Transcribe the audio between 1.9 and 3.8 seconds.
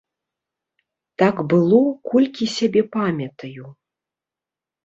колькі сябе памятаю.